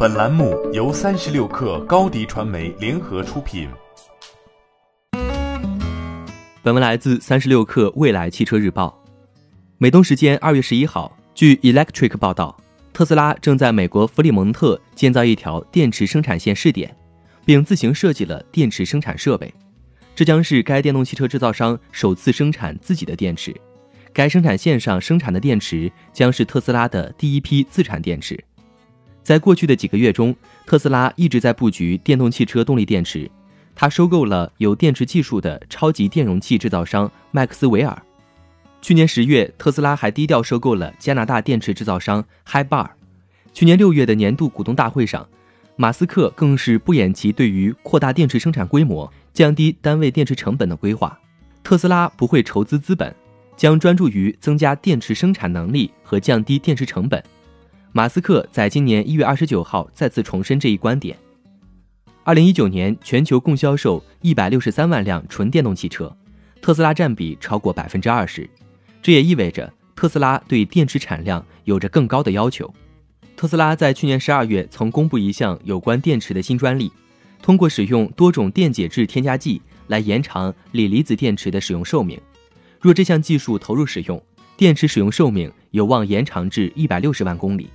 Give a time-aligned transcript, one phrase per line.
[0.00, 3.68] 本栏目由三十六氪高低传媒联合出品。
[6.62, 8.96] 本文来自三十六氪未来汽车日报。
[9.76, 12.56] 美东时间二月十一号，据 Electric 报道，
[12.92, 16.96] 特斯拉正在美国弗里蒙特建造一条电池生产线试点，
[17.44, 19.52] 并自行设计了电池生产设备。
[20.14, 23.52] 这将是该电动汽车制造商首次生产自己的电池。
[24.12, 28.38] 该生产线上生产的电池将是特斯拉的第一批自产电池。
[29.28, 30.34] 在过去的几个月中，
[30.64, 33.30] 特斯拉一直在布局电动汽车动力电池。
[33.74, 38.02] 它收购了有电池技术的超级电容器制造商麦克斯韦尔。
[38.80, 42.88] 去年十月，特斯拉还低调收购了加拿大电池制造商 Hibar。
[43.52, 45.28] 去年六月的年度股东大会上，
[45.76, 49.12] 马斯克更是不掩其对于扩大电池生产规模。
[49.34, 51.18] 降低单位电池成本的规划，
[51.62, 53.14] 特斯拉不会筹资资本，
[53.58, 57.22] 将专注于增加电池生产能力和降低电池成本。
[57.92, 61.16] 马斯克在今年一月二十九号再次重申这一观点。
[62.22, 66.14] 二零一九年全球共销售一百六十三万辆纯电动汽车，
[66.60, 68.48] 特斯拉占比超过百分之二十，
[69.00, 72.72] 这也意味着特斯拉对电池产量有着更高的要求。
[73.34, 76.92] 特斯拉在去年十二月曾公布一项有关电池的新专利。
[77.40, 82.20] 通过使用多种电解质添加剂来延长锂离子电池的使用寿命。
[82.80, 84.20] 若这项技术投入使用，
[84.56, 87.70] 电池使用寿命有望延长至一百六十万公里。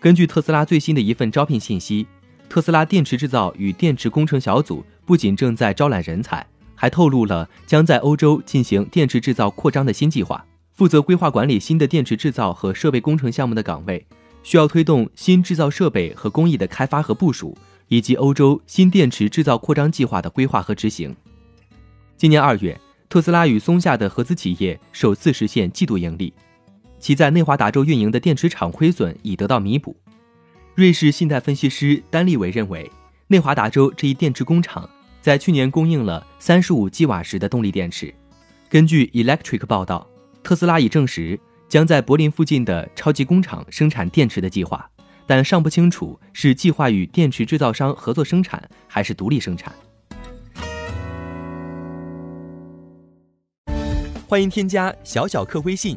[0.00, 2.06] 根据特斯拉最新的一份招聘信息，
[2.48, 10.42] 特斯拉电池制造与电池工程小组不仅正在招揽人才，还透露了将在欧洲进行电池制造扩张的新计划。
[10.72, 14.06] 负责规划管理新的电池制造和设备工程项目的岗位，
[14.42, 17.56] 需要推动新制造设备和工艺的开发和部署。
[17.90, 21.12] 以及欧洲新电池制造扩张计划的规划和执行。
[22.16, 26.32] 今年二月，特斯拉与松下的合资企业首次实现季度盈利，
[27.00, 29.96] 其在内华达州运营的电池厂亏损已得到弥补。
[30.74, 32.88] 瑞士信贷分析师丹利伟认为，
[33.26, 34.88] 内华达州这一电池工厂
[35.20, 38.14] 在去年供应了三十五吉瓦时的动力电池。
[38.68, 40.06] 根据 Electric 报道，
[40.42, 44.88] 特斯拉已证实将在柏林附近的超级工厂生产电池的计划。
[45.26, 49.72] 但尚不清楚是计划与电池制造商合作生产，还是独立生产。
[54.26, 55.96] 欢迎添加小小客微信